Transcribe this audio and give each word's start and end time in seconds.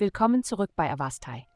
Willkommen 0.00 0.42
zurück 0.42 0.70
bei 0.76 0.90
Avastai. 0.90 1.46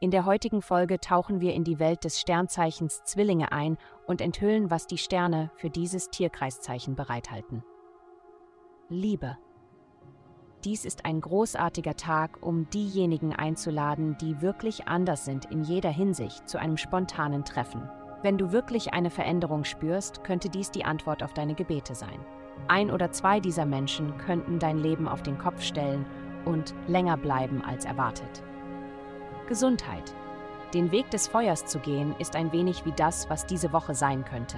In 0.00 0.10
der 0.10 0.26
heutigen 0.26 0.60
Folge 0.60 1.00
tauchen 1.00 1.40
wir 1.40 1.54
in 1.54 1.64
die 1.64 1.78
Welt 1.78 2.04
des 2.04 2.20
Sternzeichens 2.20 3.02
Zwillinge 3.04 3.52
ein 3.52 3.78
und 4.06 4.20
enthüllen, 4.20 4.70
was 4.70 4.86
die 4.86 4.98
Sterne 4.98 5.50
für 5.54 5.70
dieses 5.70 6.10
Tierkreiszeichen 6.10 6.94
bereithalten. 6.94 7.64
Liebe. 8.90 9.38
Dies 10.62 10.84
ist 10.84 11.06
ein 11.06 11.22
großartiger 11.22 11.96
Tag, 11.96 12.42
um 12.42 12.68
diejenigen 12.68 13.34
einzuladen, 13.34 14.18
die 14.18 14.42
wirklich 14.42 14.86
anders 14.86 15.24
sind 15.24 15.46
in 15.46 15.62
jeder 15.62 15.88
Hinsicht, 15.88 16.46
zu 16.46 16.58
einem 16.58 16.76
spontanen 16.76 17.46
Treffen. 17.46 17.88
Wenn 18.20 18.36
du 18.36 18.52
wirklich 18.52 18.92
eine 18.92 19.08
Veränderung 19.08 19.64
spürst, 19.64 20.22
könnte 20.22 20.50
dies 20.50 20.70
die 20.70 20.84
Antwort 20.84 21.22
auf 21.22 21.32
deine 21.32 21.54
Gebete 21.54 21.94
sein. 21.94 22.20
Ein 22.68 22.90
oder 22.90 23.10
zwei 23.10 23.40
dieser 23.40 23.64
Menschen 23.64 24.18
könnten 24.18 24.58
dein 24.58 24.76
Leben 24.76 25.08
auf 25.08 25.22
den 25.22 25.38
Kopf 25.38 25.62
stellen 25.62 26.04
und 26.46 26.74
länger 26.86 27.18
bleiben 27.18 27.62
als 27.62 27.84
erwartet. 27.84 28.42
Gesundheit. 29.46 30.14
Den 30.72 30.90
Weg 30.90 31.10
des 31.10 31.28
Feuers 31.28 31.66
zu 31.66 31.78
gehen, 31.78 32.14
ist 32.18 32.34
ein 32.34 32.52
wenig 32.52 32.84
wie 32.86 32.92
das, 32.92 33.28
was 33.28 33.46
diese 33.46 33.72
Woche 33.72 33.94
sein 33.94 34.24
könnte. 34.24 34.56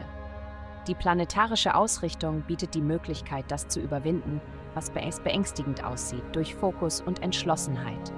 Die 0.87 0.95
planetarische 0.95 1.75
Ausrichtung 1.75 2.43
bietet 2.43 2.75
die 2.75 2.81
Möglichkeit, 2.81 3.45
das 3.49 3.69
zu 3.69 3.81
überwinden, 3.81 4.41
was 4.75 4.91
beängstigend 4.91 5.85
aussieht, 5.85 6.25
durch 6.33 6.55
Fokus 6.55 7.03
und 7.03 7.23
Entschlossenheit. 7.23 8.13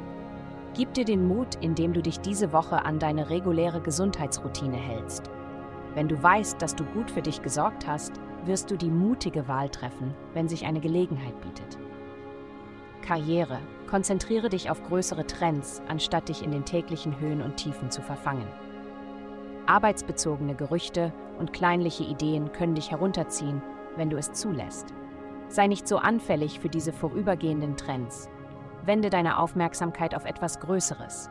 Gib 0.74 0.95
dir 0.95 1.05
den 1.05 1.27
Mut, 1.27 1.57
indem 1.60 1.93
du 1.93 2.01
dich 2.01 2.21
diese 2.21 2.52
Woche 2.52 2.84
an 2.84 3.01
deine 3.01 3.29
reguläre 3.29 3.80
Gesundheitsroutine 3.80 4.77
hältst. 4.77 5.30
Wenn 5.95 6.07
du 6.07 6.23
weißt, 6.23 6.62
dass 6.62 6.77
du 6.77 6.84
gut 6.84 7.10
für 7.10 7.23
dich 7.23 7.43
gesorgt 7.43 7.88
hast, 7.88 8.12
wirst 8.45 8.71
du 8.71 8.77
die 8.77 8.91
mutige 8.91 9.48
Wahl 9.48 9.68
treffen, 9.68 10.15
wenn 10.32 10.48
sich 10.48 10.65
eine 10.65 10.80
Gelegenheit 10.80 11.41
bietet. 11.41 11.77
Karriere. 13.02 13.59
Konzentriere 13.88 14.48
dich 14.48 14.70
auf 14.70 14.82
größere 14.84 15.26
Trends, 15.26 15.82
anstatt 15.88 16.29
dich 16.29 16.43
in 16.43 16.52
den 16.52 16.65
täglichen 16.65 17.18
Höhen 17.18 17.43
und 17.43 17.56
Tiefen 17.56 17.90
zu 17.90 18.02
verfangen. 18.02 18.46
Arbeitsbezogene 19.66 20.54
Gerüchte 20.54 21.12
und 21.38 21.52
kleinliche 21.52 22.04
Ideen 22.04 22.52
können 22.52 22.74
dich 22.74 22.90
herunterziehen, 22.90 23.62
wenn 23.96 24.10
du 24.10 24.16
es 24.16 24.32
zulässt. 24.32 24.95
Sei 25.48 25.66
nicht 25.66 25.88
so 25.88 25.98
anfällig 25.98 26.60
für 26.60 26.68
diese 26.68 26.93
vorübergehenden 26.93 27.76
Trends. 27.76 28.28
Wende 28.84 29.10
deine 29.10 29.38
Aufmerksamkeit 29.38 30.15
auf 30.15 30.24
etwas 30.24 30.60
Größeres. 30.60 31.30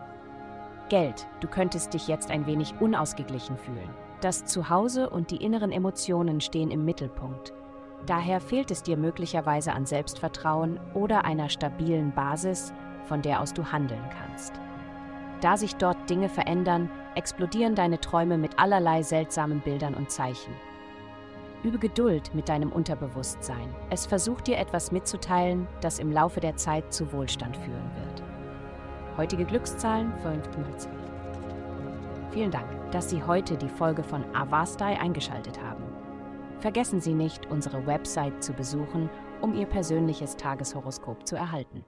Geld, 0.90 1.28
du 1.40 1.48
könntest 1.48 1.94
dich 1.94 2.08
jetzt 2.08 2.32
ein 2.32 2.46
wenig 2.46 2.74
unausgeglichen 2.80 3.58
fühlen. 3.58 3.90
Das 4.22 4.46
Zuhause 4.46 5.10
und 5.10 5.32
die 5.32 5.44
inneren 5.44 5.72
Emotionen 5.72 6.42
stehen 6.42 6.72
im 6.72 6.84
Mittelpunkt. 6.84 7.54
Daher 8.06 8.40
fehlt 8.42 8.72
es 8.72 8.84
dir 8.84 8.98
möglicherweise 8.98 9.74
an 9.74 9.86
Selbstvertrauen 9.86 10.80
oder 10.94 11.26
einer 11.26 11.50
stabilen 11.50 12.12
Basis, 12.14 12.74
von 13.06 13.22
der 13.22 13.42
aus 13.42 13.54
du 13.54 13.64
handeln 13.72 14.04
kannst. 14.10 14.54
Da 15.42 15.58
sich 15.58 15.76
dort 15.76 16.10
Dinge 16.10 16.30
verändern, 16.30 16.90
explodieren 17.16 17.76
deine 17.76 18.00
Träume 18.00 18.38
mit 18.38 18.60
allerlei 18.60 19.04
seltsamen 19.04 19.62
Bildern 19.62 19.94
und 19.94 20.12
Zeichen. 20.12 20.54
Übe 21.64 21.78
Geduld 21.78 22.34
mit 22.34 22.48
deinem 22.48 22.72
Unterbewusstsein. 22.72 23.76
Es 23.90 24.06
versucht 24.06 24.48
dir 24.48 24.58
etwas 24.58 24.92
mitzuteilen, 24.92 25.68
das 25.82 26.00
im 26.00 26.12
Laufe 26.12 26.40
der 26.40 26.56
Zeit 26.56 26.94
zu 26.94 27.12
Wohlstand 27.12 27.58
führen 27.58 27.92
wird. 27.96 28.24
Heutige 29.18 29.44
Glückszahlen 29.44 30.14
5 30.24 30.48
Vielen 32.32 32.52
Dank, 32.52 32.68
dass 32.92 33.10
Sie 33.10 33.22
heute 33.24 33.58
die 33.58 33.68
Folge 33.68 34.04
von 34.04 34.24
Avastai 34.34 34.98
eingeschaltet 35.00 35.60
haben. 35.62 35.89
Vergessen 36.60 37.00
Sie 37.00 37.14
nicht, 37.14 37.46
unsere 37.50 37.86
Website 37.88 38.44
zu 38.44 38.52
besuchen, 38.52 39.10
um 39.42 39.54
Ihr 39.54 39.66
persönliches 39.66 40.36
Tageshoroskop 40.36 41.26
zu 41.26 41.38
erhalten. 41.38 41.86